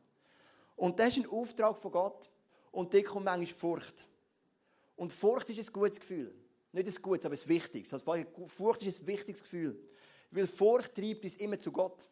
Und 0.77 0.97
das 0.97 1.09
ist 1.09 1.17
ein 1.17 1.29
Auftrag 1.29 1.77
von 1.77 1.91
Gott. 1.91 2.29
Und 2.71 2.93
dort 2.93 3.05
kommt 3.05 3.25
manchmal 3.25 3.47
Furcht. 3.47 4.07
Und 4.95 5.13
Furcht 5.13 5.50
ist 5.50 5.67
ein 5.69 5.74
gutes 5.74 6.00
Gefühl. 6.00 6.33
Nicht 6.71 6.88
ein 6.88 7.01
gutes, 7.01 7.25
aber 7.25 7.36
ein 7.36 7.47
wichtiges. 7.47 7.93
Also 7.93 8.13
Furcht 8.47 8.83
ist 8.83 9.01
ein 9.01 9.07
wichtiges 9.07 9.41
Gefühl. 9.41 9.79
Weil 10.31 10.47
Furcht 10.47 10.95
treibt 10.95 11.24
uns 11.24 11.38
immer 11.38 11.59
zu 11.59 11.71
Gott. 11.71 12.07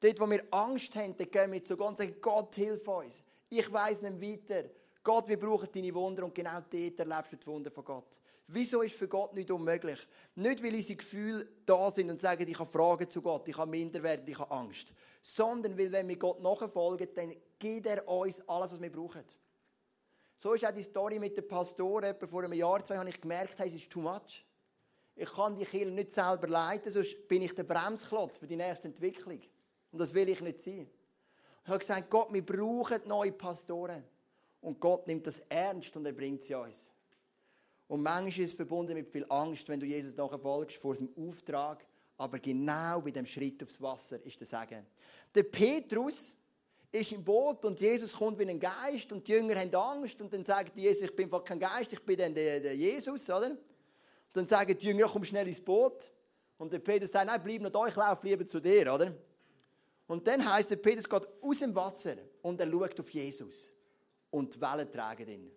Dort, 0.00 0.20
wo 0.20 0.30
wir 0.30 0.44
Angst 0.50 0.94
haben, 0.94 1.16
dann 1.16 1.30
gehen 1.30 1.52
wir 1.52 1.64
zu 1.64 1.76
Gott 1.76 1.88
und 1.88 1.96
sagen, 1.96 2.16
Gott, 2.20 2.54
hilf 2.54 2.86
uns. 2.86 3.22
Ich 3.48 3.72
weiß 3.72 4.02
nicht 4.02 4.20
weiter. 4.20 4.68
Gott, 5.02 5.28
wir 5.28 5.38
brauchen 5.38 5.68
deine 5.72 5.94
Wunder 5.94 6.24
und 6.24 6.34
genau 6.34 6.60
dort 6.60 6.98
erlebst 6.98 7.32
du 7.32 7.36
die 7.36 7.46
Wunder 7.46 7.70
von 7.70 7.84
Gott. 7.84 8.18
Wieso 8.46 8.82
ist 8.82 8.94
für 8.94 9.08
Gott 9.08 9.34
nicht 9.34 9.50
unmöglich? 9.50 9.98
Nicht, 10.34 10.62
weil 10.62 10.74
unsere 10.74 10.96
Gefühle 10.96 11.48
da 11.64 11.90
sind 11.90 12.10
und 12.10 12.20
sagen, 12.20 12.46
ich 12.46 12.58
habe 12.58 12.70
Fragen 12.70 13.08
zu 13.08 13.22
Gott, 13.22 13.48
ich 13.48 13.56
habe 13.56 13.70
Minderwert, 13.70 14.28
ich 14.28 14.38
habe 14.38 14.50
Angst. 14.50 14.88
Sondern 15.22 15.78
weil, 15.78 15.90
wenn 15.90 16.08
wir 16.08 16.16
Gott 16.16 16.42
nachfolgen, 16.42 17.08
dann 17.14 17.34
gibt 17.58 17.86
er 17.86 18.06
uns 18.06 18.46
alles, 18.46 18.72
was 18.72 18.80
wir 18.80 18.92
brauchen. 18.92 19.24
So 20.36 20.52
ist 20.54 20.64
auch 20.64 20.72
die 20.72 20.82
Story 20.82 21.18
mit 21.18 21.36
den 21.36 21.46
Pastoren. 21.46 22.04
Etwa 22.04 22.26
vor 22.26 22.42
einem 22.42 22.52
Jahr, 22.52 22.84
zwei, 22.84 22.98
habe 22.98 23.08
ich 23.08 23.20
gemerkt, 23.20 23.58
hey, 23.58 23.68
es 23.68 23.74
ist 23.74 23.90
too 23.90 24.00
much. 24.00 24.44
Ich 25.16 25.30
kann 25.30 25.54
die 25.54 25.64
Kirche 25.64 25.92
nicht 25.92 26.12
selber 26.12 26.48
leiten, 26.48 26.90
sonst 26.90 27.28
bin 27.28 27.42
ich 27.42 27.54
der 27.54 27.62
Bremsklotz 27.62 28.36
für 28.36 28.48
die 28.48 28.56
nächste 28.56 28.88
Entwicklung. 28.88 29.40
Und 29.92 29.98
das 30.00 30.12
will 30.12 30.28
ich 30.28 30.40
nicht 30.40 30.60
sein. 30.60 30.90
Ich 31.62 31.68
habe 31.68 31.78
gesagt, 31.78 32.10
Gott, 32.10 32.32
wir 32.32 32.44
brauchen 32.44 33.00
neue 33.06 33.32
Pastoren. 33.32 34.02
Und 34.60 34.80
Gott 34.80 35.06
nimmt 35.06 35.26
das 35.26 35.38
ernst 35.48 35.96
und 35.96 36.04
er 36.06 36.12
bringt 36.12 36.42
sie 36.42 36.54
uns. 36.54 36.90
Und 37.86 38.02
manchmal 38.02 38.44
ist 38.44 38.50
es 38.50 38.54
verbunden 38.54 38.94
mit 38.94 39.08
viel 39.08 39.26
Angst, 39.28 39.68
wenn 39.68 39.78
du 39.78 39.86
Jesus 39.86 40.16
nachfolgst, 40.16 40.76
vor 40.78 40.96
seinem 40.96 41.12
Auftrag. 41.16 41.86
Aber 42.16 42.38
genau 42.38 43.00
bei 43.00 43.10
dem 43.10 43.26
Schritt 43.26 43.62
aufs 43.62 43.80
Wasser 43.80 44.24
ist 44.24 44.40
der 44.40 44.46
Segen. 44.46 44.86
Der 45.34 45.42
Petrus 45.44 46.34
ist 46.94 47.10
im 47.10 47.24
Boot 47.24 47.64
und 47.64 47.80
Jesus 47.80 48.12
kommt 48.12 48.38
wie 48.38 48.48
ein 48.48 48.60
Geist 48.60 49.10
und 49.10 49.26
die 49.26 49.32
Jünger 49.32 49.56
haben 49.56 49.74
Angst 49.74 50.20
und 50.20 50.32
dann 50.32 50.44
sagt 50.44 50.76
Jesus, 50.76 51.02
ich 51.02 51.16
bin 51.16 51.28
kein 51.28 51.58
Geist, 51.58 51.92
ich 51.92 52.00
bin 52.00 52.16
dann 52.16 52.32
der, 52.32 52.60
der 52.60 52.76
Jesus, 52.76 53.28
oder? 53.28 53.50
Und 53.50 53.58
dann 54.32 54.46
sagen 54.46 54.78
die 54.78 54.86
Jünger, 54.86 55.08
komm 55.08 55.24
schnell 55.24 55.48
ins 55.48 55.60
Boot. 55.60 56.10
Und 56.56 56.72
der 56.72 56.78
Petrus 56.78 57.10
sagt, 57.10 57.26
nein, 57.26 57.40
bleib 57.42 57.62
noch 57.62 57.70
da, 57.70 57.86
ich 57.86 57.96
laufe 57.96 58.26
lieber 58.26 58.46
zu 58.46 58.60
dir, 58.60 58.94
oder? 58.94 59.12
Und 60.06 60.24
dann 60.26 60.48
heißt 60.48 60.70
der 60.70 60.76
Petrus 60.76 61.08
geht 61.08 61.28
aus 61.42 61.58
dem 61.58 61.74
Wasser 61.74 62.14
und 62.42 62.60
er 62.60 62.70
schaut 62.70 63.00
auf 63.00 63.10
Jesus 63.10 63.72
und 64.30 64.54
die 64.54 64.60
Wellen 64.60 64.92
tragen 64.92 65.28
ihn. 65.28 65.50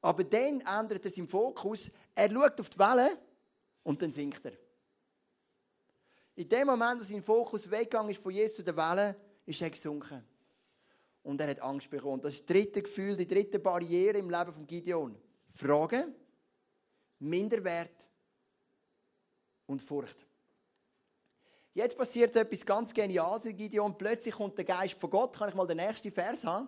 Aber 0.00 0.22
dann 0.22 0.60
ändert 0.60 1.04
er 1.04 1.10
seinen 1.10 1.26
Fokus, 1.26 1.90
er 2.14 2.30
schaut 2.30 2.60
auf 2.60 2.68
die 2.68 2.78
Wellen 2.78 3.18
und 3.82 4.00
dann 4.00 4.12
sinkt 4.12 4.44
er. 4.44 4.52
In 6.36 6.48
dem 6.48 6.68
Moment, 6.68 7.00
wo 7.00 7.04
sein 7.04 7.20
Fokus 7.20 7.68
weggegangen 7.68 8.12
ist 8.12 8.22
von 8.22 8.32
Jesus 8.32 8.58
zu 8.58 8.62
den 8.62 8.76
Wellen, 8.76 9.16
ist 9.44 9.60
er 9.60 9.70
gesunken. 9.70 10.24
Und 11.28 11.42
er 11.42 11.50
hat 11.50 11.60
Angst 11.60 11.90
bekommen. 11.90 12.22
Das 12.22 12.32
ist 12.32 12.48
das 12.48 12.56
dritte 12.56 12.80
Gefühl, 12.80 13.14
die 13.14 13.26
dritte 13.26 13.58
Barriere 13.58 14.16
im 14.16 14.30
Leben 14.30 14.50
von 14.50 14.66
Gideon. 14.66 15.14
Fragen, 15.50 16.14
Minderwert 17.18 18.08
und 19.66 19.82
Furcht. 19.82 20.26
Jetzt 21.74 21.98
passiert 21.98 22.34
etwas 22.34 22.64
ganz 22.64 22.94
Geniales 22.94 23.44
in 23.44 23.54
Gideon. 23.54 23.98
Plötzlich 23.98 24.34
kommt 24.34 24.56
der 24.56 24.64
Geist 24.64 24.98
von 24.98 25.10
Gott. 25.10 25.36
Kann 25.36 25.50
ich 25.50 25.54
mal 25.54 25.66
den 25.66 25.76
nächsten 25.76 26.10
Vers 26.10 26.44
haben? 26.44 26.66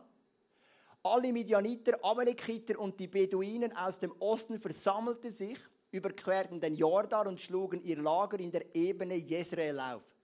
Alle 1.03 1.33
Midianiter, 1.33 1.99
Amalekiter 2.05 2.79
und 2.79 3.01
die 3.01 3.09
Beduinen 3.09 3.75
aus 3.75 3.99
dem 3.99 4.13
Osten 4.19 4.59
versammelten 4.59 5.31
sich, 5.31 5.59
überquerten 5.91 6.61
den 6.61 6.77
Jordan 6.77 7.29
und 7.29 7.41
schlugen 7.41 7.83
ihr 7.83 7.97
Lager 7.97 8.39
in 8.39 8.51
der 8.51 8.75
Ebene 8.75 9.15
Jezreel 9.15 9.81
auf. 9.81 10.15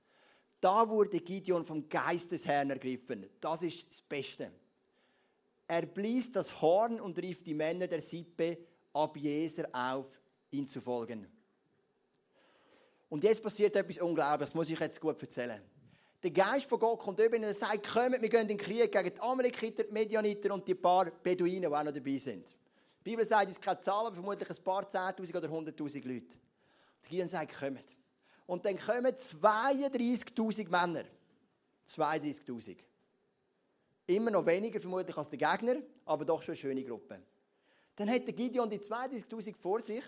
Da 0.67 0.89
wurde 0.89 1.21
Gideon 1.21 1.63
vom 1.63 1.89
Geist 1.89 2.33
des 2.33 2.45
Herrn 2.45 2.71
ergriffen. 2.71 3.25
Das 3.41 3.63
ist 3.63 3.89
das 3.89 4.03
Beste. 4.03 4.51
Er 5.69 5.87
blies 5.87 6.33
das 6.33 6.61
Horn 6.61 7.01
und 7.01 7.17
rief 7.21 7.45
die 7.45 7.55
Männer 7.55 7.87
der 7.87 8.01
Sippe 8.01 8.59
ab 8.93 9.17
Jeser 9.17 9.69
auf, 9.73 10.21
ihn 10.51 10.67
zu 10.67 10.81
folgen. 10.81 11.25
Und 13.09 13.23
jetzt 13.23 13.45
passiert 13.45 13.77
etwas 13.77 13.99
Unglaubliches, 13.99 14.51
das 14.51 14.55
muss 14.57 14.69
ich 14.69 14.81
jetzt 14.81 15.01
gut 15.01 15.23
erzählen. 15.23 15.63
Der 16.21 16.33
Geist 16.33 16.67
von 16.67 16.81
Gott 16.81 16.99
kommt 16.99 17.21
über 17.21 17.37
und 17.37 17.55
sagt, 17.55 17.87
kommt, 17.87 18.21
wir 18.21 18.29
gehen 18.29 18.41
in 18.41 18.49
den 18.49 18.59
Krieg 18.59 18.91
gegen 18.91 19.15
die 19.15 19.21
Amalekiter, 19.21 19.85
die 19.85 19.93
Medianiter 19.93 20.53
und 20.53 20.67
die 20.67 20.75
paar 20.75 21.13
Beduinen, 21.13 21.61
die 21.61 21.67
auch 21.69 21.85
noch 21.85 21.93
dabei 21.93 22.19
sind. 22.19 22.49
Die 23.05 23.11
Bibel 23.11 23.25
sagt 23.25 23.47
uns 23.47 23.61
keine 23.61 23.79
Zahl, 23.79 24.07
aber 24.07 24.17
vermutlich 24.17 24.51
ein 24.51 24.65
paar 24.65 24.83
10'000 24.83 25.31
oder 25.37 25.49
100'000 25.49 26.09
Leute. 26.09 26.35
Und 26.35 27.09
Gideon 27.09 27.29
sagt, 27.29 27.57
kommt. 27.57 27.96
Und 28.47 28.65
dann 28.65 28.79
kommen 28.79 29.15
32'000 29.15 30.69
Männer. 30.69 31.05
32'000. 31.89 32.77
Immer 34.07 34.31
noch 34.31 34.47
weniger 34.47 34.81
vermutlich 34.81 35.17
als 35.17 35.31
der 35.31 35.39
Gegner, 35.39 35.77
aber 36.05 36.25
doch 36.25 36.41
schon 36.43 36.53
eine 36.53 36.61
schöne 36.61 36.85
Gruppe. 36.85 37.21
Dann 37.97 38.09
hat 38.11 38.27
der 38.27 38.35
Gideon 38.35 38.71
die 38.71 38.79
32'000 38.79 39.57
vor 39.57 39.81
sich. 39.81 40.05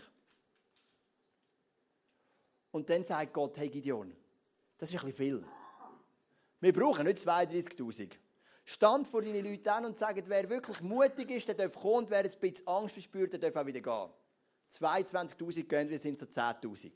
Und 2.70 2.88
dann 2.88 3.04
sagt 3.04 3.32
Gott, 3.32 3.56
hey 3.56 3.68
Gideon, 3.68 4.14
das 4.76 4.90
ist 4.90 5.00
ein 5.00 5.06
bisschen 5.06 5.40
viel. 5.40 5.44
Wir 6.60 6.72
brauchen 6.72 7.06
nicht 7.06 7.18
32'000. 7.18 8.12
Stand 8.64 9.08
vor 9.08 9.22
deinen 9.22 9.44
Leuten 9.44 9.68
an 9.68 9.86
und 9.86 9.96
sagt, 9.96 10.28
wer 10.28 10.48
wirklich 10.50 10.80
mutig 10.82 11.30
ist, 11.30 11.48
der 11.48 11.54
darf 11.54 11.74
kommen 11.74 12.04
und 12.04 12.10
wer 12.10 12.18
ein 12.18 12.30
bisschen 12.38 12.66
Angst 12.66 12.92
verspürt, 12.92 13.32
der 13.32 13.40
darf 13.40 13.56
auch 13.56 13.66
wieder 13.66 13.80
gehen. 13.80 14.10
22'000 14.70 15.64
gehen, 15.64 15.88
wir 15.88 15.98
sind 15.98 16.18
so 16.18 16.26
10'000. 16.26 16.92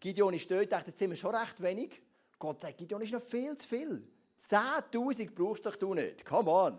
Gideon 0.00 0.32
ist 0.34 0.50
dort, 0.50 0.72
dachte, 0.72 0.88
jetzt 0.90 0.98
sind 0.98 1.10
wir 1.10 1.16
schon 1.16 1.34
recht 1.34 1.62
wenig. 1.62 2.00
Gott 2.38 2.60
sagt, 2.60 2.78
Gideon 2.78 3.02
ist 3.02 3.12
noch 3.12 3.22
viel 3.22 3.54
zu 3.56 3.68
viel. 3.68 4.02
10'000 4.48 5.30
brauchst 5.34 5.66
du 5.66 5.70
doch 5.70 5.94
nicht. 5.94 6.24
Come 6.24 6.50
on. 6.50 6.78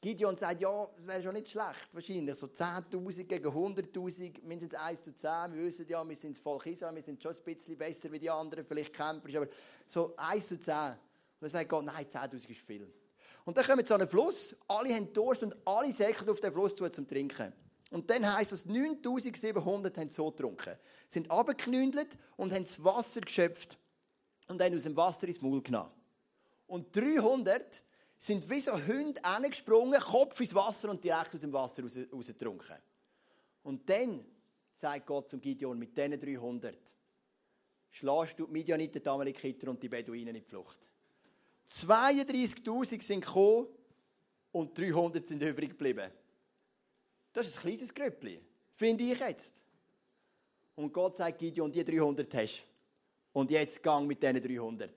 Gideon 0.00 0.36
sagt, 0.36 0.62
ja, 0.62 0.88
das 0.96 1.06
wäre 1.06 1.22
schon 1.22 1.34
nicht 1.34 1.50
schlecht, 1.50 1.88
wahrscheinlich. 1.92 2.34
So 2.36 2.46
10.000 2.46 3.24
gegen 3.24 3.46
100.000, 3.46 4.42
mindestens 4.42 4.80
1 4.80 5.02
zu 5.02 5.14
10. 5.14 5.30
Wir 5.52 5.64
wissen 5.64 5.86
ja, 5.88 6.08
wir 6.08 6.16
sind 6.16 6.36
das 6.36 6.42
Volk 6.42 6.64
Israel, 6.66 6.94
wir 6.94 7.02
sind 7.02 7.22
schon 7.22 7.34
ein 7.34 7.44
bisschen 7.44 7.76
besser 7.76 8.10
wie 8.10 8.18
die 8.18 8.30
anderen, 8.30 8.64
vielleicht 8.64 8.94
kämpferisch, 8.94 9.36
aber 9.36 9.48
so 9.86 10.14
1 10.16 10.48
zu 10.48 10.58
10. 10.58 10.74
Und 10.74 10.96
dann 11.40 11.50
sagt 11.50 11.68
Gott, 11.68 11.84
nein, 11.84 12.06
10.000 12.06 12.48
ist 12.48 12.60
viel. 12.62 12.90
Und 13.44 13.58
dann 13.58 13.64
kommen 13.64 13.84
sie 13.84 13.92
an 13.92 14.00
einen 14.00 14.08
Fluss, 14.08 14.56
alle 14.68 14.94
haben 14.94 15.12
Durst 15.12 15.42
und 15.42 15.54
alle 15.66 15.92
säckeln 15.92 16.30
auf 16.30 16.40
den 16.40 16.52
Fluss 16.52 16.74
zu 16.74 16.88
zum 16.88 17.06
Trinken. 17.06 17.52
Und 17.90 18.08
dann 18.08 18.32
heisst 18.32 18.52
es, 18.52 18.66
9700 18.66 19.98
haben 19.98 20.08
so 20.08 20.30
getrunken. 20.30 20.76
Sind 21.08 21.30
abgeknündelt 21.30 22.16
und 22.36 22.52
haben 22.52 22.62
das 22.62 22.82
Wasser 22.82 23.20
geschöpft 23.20 23.78
und 24.46 24.62
haben 24.62 24.76
aus 24.76 24.84
dem 24.84 24.96
Wasser 24.96 25.26
ins 25.26 25.40
Maul 25.40 25.60
genommen. 25.60 25.90
Und 26.68 26.94
300 26.94 27.82
sind 28.16 28.48
wie 28.48 28.60
so 28.60 28.72
Hunde 28.72 29.24
angesprungen, 29.24 30.00
Kopf 30.00 30.40
ins 30.40 30.54
Wasser 30.54 30.90
und 30.90 31.02
direkt 31.02 31.34
aus 31.34 31.40
dem 31.40 31.52
Wasser 31.52 31.82
raus, 31.82 31.98
rausgetrunken. 32.12 32.76
Und 33.64 33.88
dann 33.90 34.24
sagt 34.72 35.06
Gott 35.06 35.28
zum 35.28 35.40
Gideon, 35.40 35.78
mit 35.78 35.96
diesen 35.96 36.18
300 36.18 36.76
schlägst 37.90 38.38
du 38.38 38.46
die 38.46 38.52
Midianiter, 38.52 39.00
die 39.00 39.08
Amalekiter 39.08 39.68
und 39.68 39.82
die 39.82 39.88
Beduinen 39.88 40.28
in 40.28 40.42
die 40.44 40.48
Flucht. 40.48 40.78
32'000 41.72 43.02
sind 43.02 43.24
gekommen 43.24 43.66
und 44.52 44.78
300 44.78 45.26
sind 45.26 45.42
übrig 45.42 45.70
geblieben. 45.70 46.10
Das 47.32 47.46
ist 47.46 47.58
ein 47.58 47.62
kleines 47.62 47.94
Grüppli, 47.94 48.40
finde 48.72 49.04
ich 49.04 49.18
jetzt. 49.18 49.54
Und 50.74 50.92
Gott 50.92 51.16
sagt 51.16 51.38
Gideon, 51.38 51.70
die 51.70 51.84
300 51.84 52.32
hast 52.34 52.64
Und 53.32 53.50
jetzt 53.50 53.82
gang 53.82 54.06
mit 54.06 54.22
diesen 54.22 54.42
300. 54.42 54.90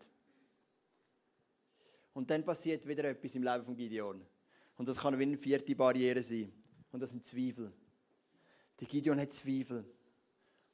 Und 2.13 2.29
dann 2.29 2.43
passiert 2.43 2.87
wieder 2.87 3.05
etwas 3.05 3.35
im 3.35 3.43
Leben 3.43 3.63
von 3.63 3.75
Gideon. 3.75 4.25
Und 4.77 4.87
das 4.87 4.97
kann 4.97 5.17
wie 5.17 5.23
eine 5.23 5.37
vierte 5.37 5.75
Barriere 5.75 6.23
sein. 6.23 6.51
Und 6.91 6.99
das 6.99 7.11
sind 7.11 7.25
Zweifel. 7.25 7.71
Der 8.79 8.87
Gideon 8.87 9.19
hat 9.19 9.31
Zweifel. 9.31 9.85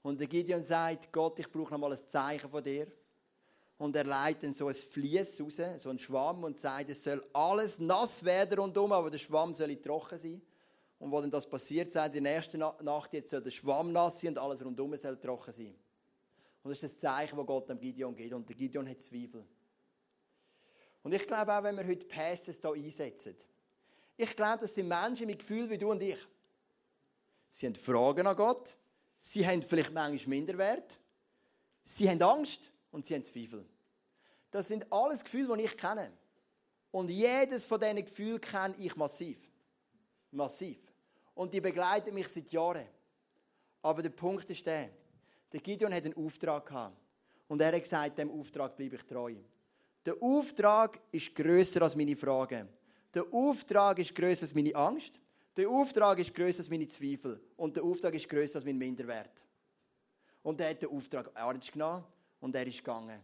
Und 0.01 0.19
der 0.19 0.27
Gideon 0.27 0.63
sagt, 0.63 1.11
Gott, 1.11 1.39
ich 1.39 1.51
brauche 1.51 1.73
noch 1.73 1.79
mal 1.79 1.91
ein 1.91 2.07
Zeichen 2.07 2.49
von 2.49 2.63
dir. 2.63 2.87
Und 3.77 3.95
er 3.95 4.03
leitet 4.03 4.43
dann 4.43 4.53
so 4.53 4.67
ein 4.67 4.73
Fließ 4.73 5.41
raus, 5.41 5.61
so 5.77 5.89
einen 5.89 5.99
Schwamm, 5.99 6.43
und 6.43 6.57
sagt, 6.59 6.89
es 6.89 7.03
soll 7.03 7.25
alles 7.33 7.79
nass 7.79 8.23
werden 8.23 8.59
rundum, 8.59 8.91
aber 8.91 9.09
der 9.09 9.17
Schwamm 9.17 9.53
soll 9.53 9.75
trocken 9.77 10.17
sein. 10.17 10.41
Und 10.99 11.11
wo 11.11 11.21
dann 11.21 11.31
das 11.31 11.49
passiert, 11.49 11.91
sagt 11.91 12.15
in 12.15 12.23
der 12.23 12.35
nächsten 12.35 12.59
Nacht, 12.59 13.13
jetzt 13.13 13.31
soll 13.31 13.41
der 13.41 13.51
Schwamm 13.51 13.91
nass 13.93 14.19
sein 14.19 14.31
und 14.31 14.37
alles 14.37 14.63
rundum 14.63 14.95
soll 14.97 15.17
trocken 15.17 15.53
sein. 15.53 15.75
Und 16.61 16.71
das 16.71 16.83
ist 16.83 16.93
das 16.93 16.97
Zeichen, 16.99 17.37
das 17.37 17.45
Gott 17.47 17.69
dem 17.69 17.79
Gideon 17.79 18.13
gibt. 18.13 18.33
Und 18.33 18.47
der 18.47 18.55
Gideon 18.55 18.87
hat 18.87 18.99
Zweifel. 19.01 19.45
Und 21.01 21.13
ich 21.13 21.25
glaube 21.25 21.53
auch, 21.53 21.63
wenn 21.63 21.77
wir 21.77 21.87
heute 21.87 22.05
Pastors 22.05 22.59
hier 22.61 22.73
einsetzen, 22.73 23.35
ich 24.17 24.35
glaube, 24.35 24.59
das 24.59 24.75
sind 24.75 24.89
Menschen 24.89 25.27
mit 25.27 25.39
Gefühl 25.39 25.69
wie 25.69 25.77
du 25.77 25.91
und 25.91 26.03
ich. 26.03 26.19
Sie 27.51 27.65
haben 27.65 27.75
Fragen 27.75 28.27
an 28.27 28.35
Gott, 28.35 28.75
sie 29.21 29.47
haben 29.47 29.61
vielleicht 29.61 29.93
manchmal 29.93 30.37
Minderwert, 30.37 30.99
sie 31.85 32.09
haben 32.09 32.21
Angst 32.21 32.69
und 32.91 33.05
sie 33.05 33.15
haben 33.15 33.23
Zweifel. 33.23 33.65
Das 34.51 34.67
sind 34.67 34.91
alles 34.91 35.23
Gefühle, 35.23 35.55
die 35.55 35.63
ich 35.63 35.77
kenne. 35.77 36.11
Und 36.91 37.09
jedes 37.09 37.63
von 37.63 37.79
diesen 37.79 38.03
Gefühlen 38.03 38.41
kenne 38.41 38.75
ich 38.77 38.95
massiv. 38.97 39.39
Massiv. 40.31 40.88
Und 41.39 41.53
die 41.53 41.61
begleiten 41.61 42.13
mich 42.13 42.27
seit 42.27 42.51
Jahren. 42.51 42.85
Aber 43.81 44.01
der 44.01 44.09
Punkt 44.09 44.49
ist 44.49 44.65
der, 44.65 44.89
der 45.53 45.61
Gideon 45.61 45.93
hat 45.93 46.03
einen 46.03 46.17
Auftrag 46.17 46.65
gehabt. 46.65 46.97
Und 47.47 47.61
er 47.61 47.73
hat 47.73 47.81
gesagt, 47.81 48.17
dem 48.17 48.29
Auftrag 48.29 48.75
bleibe 48.75 48.97
ich 48.97 49.03
treu. 49.05 49.35
Der 50.05 50.21
Auftrag 50.21 50.99
ist 51.13 51.33
größer 51.33 51.81
als 51.81 51.95
meine 51.95 52.17
Fragen. 52.17 52.67
Der 53.13 53.23
Auftrag 53.31 53.99
ist 53.99 54.13
größer 54.13 54.41
als 54.41 54.53
meine 54.53 54.75
Angst. 54.75 55.13
Der 55.55 55.69
Auftrag 55.69 56.19
ist 56.19 56.35
größer 56.35 56.59
als 56.59 56.69
meine 56.69 56.89
Zweifel. 56.89 57.39
Und 57.55 57.73
der 57.77 57.85
Auftrag 57.85 58.15
ist 58.15 58.27
größer 58.27 58.57
als 58.57 58.65
mein 58.65 58.77
Minderwert. 58.77 59.45
Und 60.43 60.59
er 60.59 60.71
hat 60.71 60.81
den 60.81 60.89
Auftrag 60.89 61.31
ernst 61.33 61.71
genommen 61.71 62.03
und 62.41 62.53
er 62.53 62.67
ist 62.67 62.79
gegangen. 62.79 63.21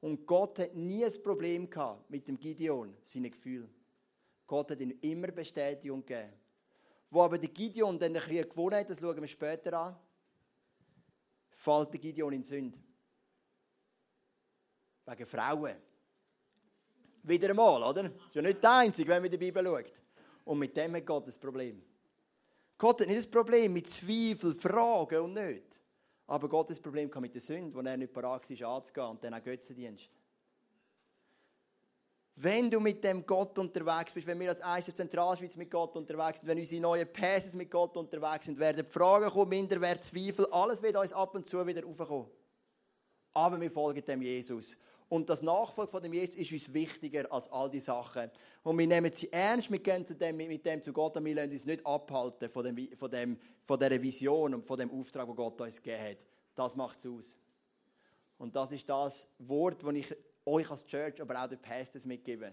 Und 0.00 0.26
Gott 0.26 0.58
hat 0.58 0.74
nie 0.74 1.04
ein 1.04 1.22
Problem 1.22 1.68
gehabt 1.68 2.08
mit 2.10 2.26
dem 2.26 2.40
Gideon, 2.40 2.96
seinen 3.04 3.30
Gefühlen. 3.30 3.68
Gott 4.46 4.70
hat 4.70 4.80
ihm 4.80 4.96
immer 5.02 5.28
Bestätigung 5.28 6.00
gegeben. 6.00 6.32
Wo 7.16 7.22
aber 7.22 7.38
der 7.38 7.48
Gideon 7.48 7.98
dann 7.98 8.12
den 8.12 8.22
Krieg 8.22 8.50
gewonnen 8.50 8.78
hat, 8.78 8.90
das 8.90 8.98
schauen 8.98 9.18
wir 9.18 9.26
später 9.26 9.72
an, 9.72 9.96
fällt 11.48 11.90
der 11.94 11.98
Gideon 11.98 12.34
in 12.34 12.42
Sünde. 12.42 12.78
Wegen 15.06 15.24
Frauen. 15.24 15.76
Wieder 17.22 17.48
einmal, 17.48 17.82
oder? 17.82 18.02
Das 18.02 18.12
ist 18.12 18.34
ja 18.34 18.42
nicht 18.42 18.62
der 18.62 18.70
Einzige, 18.70 19.08
wenn 19.08 19.22
man 19.22 19.24
in 19.24 19.30
die 19.30 19.38
Bibel 19.38 19.64
schaut. 19.64 19.92
Und 20.44 20.58
mit 20.58 20.76
dem 20.76 20.94
hat 20.94 21.06
Gott 21.06 21.26
ein 21.26 21.40
Problem. 21.40 21.82
Gott 22.76 23.00
hat 23.00 23.08
nicht 23.08 23.26
ein 23.26 23.30
Problem 23.30 23.72
mit 23.72 23.88
Zweifel, 23.88 24.54
Fragen 24.54 25.22
und 25.22 25.32
nicht. 25.32 25.82
Aber 26.26 26.50
Gott 26.50 26.66
hat 26.66 26.72
das 26.72 26.80
Problem 26.80 27.10
mit 27.18 27.32
der 27.32 27.40
Sünde, 27.40 27.74
wo 27.74 27.80
er 27.80 27.96
nicht 27.96 28.12
parat 28.12 28.50
war, 28.60 28.76
anzugehen 28.76 29.06
und 29.06 29.24
dann 29.24 29.32
auch 29.32 29.42
Götzendienst. 29.42 30.12
Wenn 32.38 32.70
du 32.70 32.80
mit 32.80 33.02
dem 33.02 33.24
Gott 33.24 33.58
unterwegs 33.58 34.12
bist, 34.12 34.26
wenn 34.26 34.38
wir 34.38 34.50
als 34.50 34.60
ICF 34.60 34.94
Zentralschweiz 34.94 35.56
mit 35.56 35.70
Gott 35.70 35.96
unterwegs 35.96 36.40
sind, 36.40 36.48
wenn 36.48 36.58
unsere 36.58 36.82
neuen 36.82 37.10
Passes 37.10 37.54
mit 37.54 37.70
Gott 37.70 37.96
unterwegs 37.96 38.44
sind, 38.44 38.58
werden 38.58 38.84
die 38.84 38.92
Fragen 38.92 39.30
kommen, 39.30 39.48
Minderwert, 39.48 40.04
Zweifel, 40.04 40.44
alles 40.50 40.82
wird 40.82 40.96
uns 40.96 41.14
ab 41.14 41.34
und 41.34 41.46
zu 41.46 41.66
wieder 41.66 41.86
aufkommen. 41.86 42.26
Aber 43.32 43.58
wir 43.58 43.70
folgen 43.70 44.04
dem 44.04 44.20
Jesus. 44.20 44.76
Und 45.08 45.30
das 45.30 45.40
Nachfolgen 45.40 45.90
von 45.90 46.02
dem 46.02 46.12
Jesus 46.12 46.34
ist 46.34 46.52
uns 46.52 46.74
wichtiger 46.74 47.32
als 47.32 47.50
all 47.50 47.70
die 47.70 47.80
Sachen. 47.80 48.30
Und 48.62 48.78
wir 48.78 48.86
nehmen 48.86 49.10
sie 49.14 49.32
ernst, 49.32 49.70
wir 49.70 49.78
gehen 49.78 50.04
zu 50.04 50.14
dem, 50.14 50.36
mit 50.36 50.66
dem 50.66 50.82
zu 50.82 50.92
Gott 50.92 51.16
und 51.16 51.24
wir 51.24 51.34
lassen 51.34 51.52
uns 51.52 51.64
nicht 51.64 51.86
abhalten 51.86 52.50
von, 52.50 52.64
dem, 52.64 52.96
von, 52.96 53.10
dem, 53.10 53.38
von 53.62 53.78
dieser 53.78 54.02
Vision 54.02 54.52
und 54.52 54.66
von 54.66 54.78
dem 54.78 54.90
Auftrag, 54.90 55.26
den 55.26 55.36
Gott 55.36 55.58
uns 55.60 55.80
gegeben 55.80 56.02
hat. 56.02 56.18
Das 56.54 56.76
macht 56.76 56.98
es 56.98 57.06
aus. 57.06 57.38
Und 58.36 58.54
das 58.54 58.72
ist 58.72 58.86
das 58.88 59.26
Wort, 59.38 59.82
das 59.82 59.94
ich 59.94 60.14
euch 60.46 60.70
als 60.70 60.86
Church, 60.86 61.20
aber 61.20 61.42
auch 61.42 61.48
den 61.48 61.60
Pastors 61.60 62.04
mitgeben. 62.04 62.52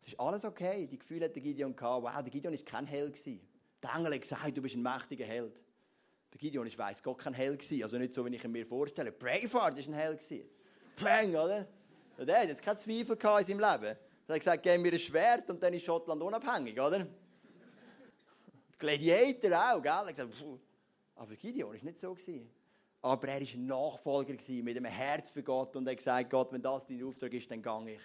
Es 0.00 0.08
ist 0.08 0.20
alles 0.20 0.44
okay. 0.44 0.86
Die 0.86 0.98
Gefühle 0.98 1.26
hat 1.26 1.34
der 1.34 1.42
Gideon 1.42 1.76
gehabt. 1.76 2.02
Wow, 2.02 2.22
der 2.22 2.30
Gideon 2.30 2.54
war 2.54 2.64
kein 2.64 2.86
Held. 2.86 3.24
Der 3.26 3.94
Engel 3.94 4.14
hat 4.14 4.22
gesagt, 4.22 4.56
du 4.56 4.62
bist 4.62 4.74
ein 4.74 4.82
mächtiger 4.82 5.26
Held. 5.26 5.62
Der 6.32 6.38
Gideon 6.38 6.66
ist, 6.66 6.78
weiss 6.78 7.02
Gott, 7.02 7.18
kein 7.18 7.34
Held 7.34 7.60
gewesen. 7.60 7.82
Also 7.82 7.98
nicht 7.98 8.14
so, 8.14 8.24
wie 8.24 8.34
ich 8.34 8.44
ihn 8.44 8.52
mir 8.52 8.66
vorstelle. 8.66 9.12
Braveheart 9.12 9.54
war 9.54 9.76
ein 9.76 9.92
Held. 9.92 10.26
Bang, 11.00 11.30
oder? 11.30 11.66
Und 12.16 12.26
der 12.26 12.40
hat 12.40 12.48
jetzt 12.48 12.62
keinen 12.62 12.78
Zweifel 12.78 13.12
in 13.12 13.18
seinem 13.18 13.60
Leben. 13.60 13.96
Er 14.26 14.34
hat 14.34 14.40
gesagt, 14.40 14.62
gib 14.62 14.80
mir 14.80 14.92
ein 14.92 14.98
Schwert 14.98 15.48
und 15.50 15.62
dann 15.62 15.72
ist 15.72 15.84
Schottland 15.84 16.20
unabhängig, 16.20 16.78
oder? 16.80 17.06
Die 18.74 18.78
Gladiator 18.78 19.74
auch, 19.74 19.82
gell? 19.82 19.92
Er 19.92 19.98
hat 19.98 20.16
gesagt, 20.16 20.32
aber 21.14 21.36
Gideon 21.36 21.72
war 21.72 21.82
nicht 21.82 21.98
so. 21.98 22.14
Gewesen. 22.14 22.50
Aber 23.00 23.28
er 23.28 23.40
war 23.40 23.60
Nachfolger 23.60 24.34
mit 24.62 24.76
einem 24.76 24.84
Herz 24.86 25.30
für 25.30 25.42
Gott 25.42 25.76
und 25.76 25.86
er 25.86 25.92
hat 25.92 25.98
gesagt, 25.98 26.30
Gott, 26.30 26.52
wenn 26.52 26.62
das 26.62 26.86
dein 26.86 27.02
Auftrag 27.04 27.32
ist, 27.32 27.50
dann 27.50 27.62
gehe 27.62 27.94
ich. 27.94 28.00